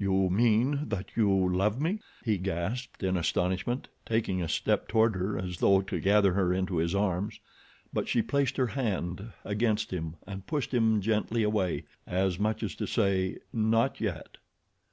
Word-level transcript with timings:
"You 0.00 0.28
mean 0.30 0.88
that 0.88 1.10
you 1.14 1.28
love 1.30 1.80
me?" 1.80 2.00
he 2.24 2.38
gasped 2.38 3.04
in 3.04 3.16
astonishment, 3.16 3.86
taking 4.04 4.42
a 4.42 4.48
step 4.48 4.88
toward 4.88 5.14
her 5.14 5.38
as 5.38 5.58
though 5.58 5.80
to 5.80 6.00
gather 6.00 6.32
her 6.32 6.52
into 6.52 6.78
his 6.78 6.92
arms; 6.92 7.38
but 7.92 8.08
she 8.08 8.20
placed 8.20 8.56
her 8.56 8.66
hand 8.66 9.30
against 9.44 9.92
him 9.92 10.16
and 10.26 10.44
pushed 10.44 10.74
him 10.74 11.00
gently 11.00 11.44
away, 11.44 11.84
as 12.04 12.36
much 12.36 12.64
as 12.64 12.74
to 12.74 12.86
say, 12.88 13.38
not 13.52 14.00
yet. 14.00 14.38